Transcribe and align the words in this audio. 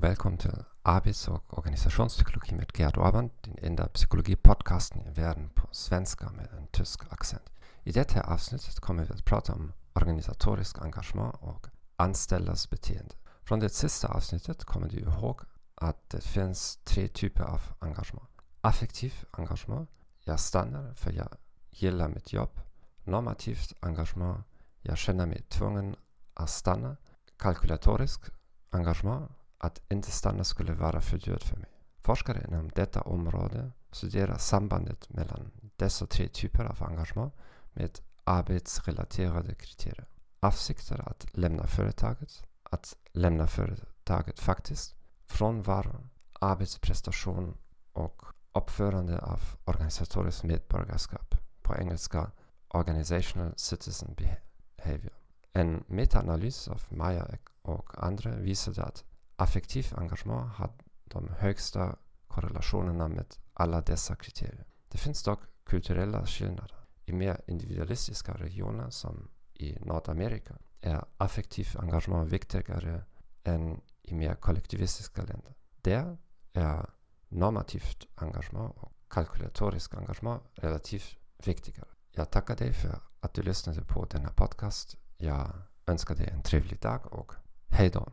välkommen 0.00 0.38
till 0.38 0.64
arbets 0.82 1.28
och 1.28 1.58
organisationspsykologi 1.58 2.54
med 2.54 2.70
Gerd 2.74 2.98
Orban, 2.98 3.30
den 3.40 3.58
enda 3.58 3.88
psykologi-podcasten 3.88 5.08
i 5.08 5.10
världen 5.10 5.48
på 5.54 5.68
svenska 5.72 6.30
med 6.30 6.48
en 6.58 6.66
tysk 6.66 7.00
accent. 7.12 7.52
I 7.82 7.92
det 7.92 8.12
här 8.12 8.22
avsnittet 8.22 8.80
kommer 8.80 9.04
vi 9.04 9.12
att 9.12 9.24
prata 9.24 9.52
om 9.52 9.72
organisatoriskt 9.92 10.78
engagemang 10.78 11.30
och 11.30 11.66
anställdas 11.96 12.70
beteende. 12.70 13.14
Från 13.42 13.60
det 13.60 13.68
sista 13.68 14.08
avsnittet 14.08 14.64
kommer 14.64 14.88
du 14.88 14.98
ihåg 14.98 15.40
att 15.74 16.10
det 16.10 16.20
finns 16.20 16.78
tre 16.84 17.08
typer 17.08 17.44
av 17.44 17.60
engagemang. 17.78 18.28
Affektivt 18.60 19.24
engagemang, 19.30 19.86
jag 20.24 20.40
stannar 20.40 20.94
för 20.94 21.12
jag 21.12 21.28
gillar 21.70 22.08
mitt 22.08 22.32
jobb. 22.32 22.60
Normativt 23.04 23.72
engagemang, 23.80 24.42
jag 24.80 24.98
känner 24.98 25.26
mig 25.26 25.42
tvungen 25.42 25.96
att 26.34 26.50
stanna. 26.50 26.96
Kalkylatoriskt 27.36 28.30
engagemang, 28.70 29.28
att 29.64 29.80
inte 29.88 30.10
stanna 30.10 30.44
skulle 30.44 30.72
vara 30.72 31.00
för 31.00 31.18
dyrt 31.18 31.42
för 31.42 31.56
mig. 31.56 31.70
Forskare 31.98 32.44
inom 32.48 32.68
detta 32.68 33.00
område 33.00 33.70
studerar 33.90 34.38
sambandet 34.38 35.08
mellan 35.08 35.50
dessa 35.76 36.06
tre 36.06 36.28
typer 36.28 36.64
av 36.64 36.82
engagemang 36.82 37.30
med 37.72 37.98
arbetsrelaterade 38.24 39.54
kriterier. 39.54 40.06
Avsikter 40.40 41.08
att 41.08 41.26
lämna 41.32 41.66
företaget, 41.66 42.44
att 42.62 42.96
lämna 43.12 43.46
företaget 43.46 44.40
faktiskt, 44.40 44.94
frånvaro, 45.26 46.08
arbetsprestation 46.32 47.56
och 47.92 48.22
uppförande 48.52 49.18
av 49.18 49.40
organisatoriskt 49.64 50.44
medborgarskap, 50.44 51.34
på 51.62 51.76
engelska 51.76 52.30
Organizational 52.68 53.52
Citizen 53.56 54.16
Behavior. 54.16 55.12
En 55.52 55.84
metaanalys 55.86 56.68
av 56.68 56.82
Meyer 56.88 57.38
och 57.62 58.04
andra 58.04 58.30
visade 58.36 58.84
att 58.84 59.04
affektivt 59.36 59.92
engagemang 59.92 60.48
har 60.48 60.70
de 61.04 61.28
högsta 61.38 61.96
korrelationerna 62.28 63.08
med 63.08 63.34
alla 63.52 63.80
dessa 63.80 64.14
kriterier. 64.16 64.66
Det 64.88 64.98
finns 64.98 65.22
dock 65.22 65.40
kulturella 65.64 66.26
skillnader. 66.26 66.76
I 67.06 67.12
mer 67.12 67.40
individualistiska 67.46 68.32
regioner 68.32 68.90
som 68.90 69.28
i 69.54 69.78
Nordamerika 69.80 70.54
är 70.80 71.04
affektivt 71.16 71.76
engagemang 71.76 72.28
viktigare 72.28 73.04
än 73.44 73.80
i 74.02 74.14
mer 74.14 74.34
kollektivistiska 74.34 75.22
länder. 75.22 75.54
Där 75.82 76.18
är 76.52 76.90
normativt 77.28 78.06
engagemang 78.14 78.70
och 78.70 78.92
kalkylatoriskt 79.08 79.94
engagemang 79.94 80.40
relativt 80.54 81.16
viktigare. 81.44 81.88
Jag 82.12 82.30
tackar 82.30 82.56
dig 82.56 82.72
för 82.72 83.00
att 83.20 83.34
du 83.34 83.42
lyssnade 83.42 83.80
på 83.84 84.04
denna 84.04 84.28
podcast. 84.28 84.96
Jag 85.16 85.52
önskar 85.86 86.14
dig 86.14 86.28
en 86.28 86.42
trevlig 86.42 86.80
dag 86.80 87.12
och 87.12 87.32
hej 87.68 87.90
då! 87.90 88.08